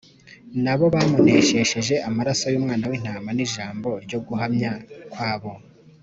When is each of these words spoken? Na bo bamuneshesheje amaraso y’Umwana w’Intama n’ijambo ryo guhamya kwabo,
Na 0.63 0.73
bo 0.77 0.85
bamuneshesheje 0.95 1.95
amaraso 2.09 2.45
y’Umwana 2.49 2.85
w’Intama 2.89 3.29
n’ijambo 3.33 3.87
ryo 4.05 4.19
guhamya 4.27 4.71
kwabo, 5.11 5.51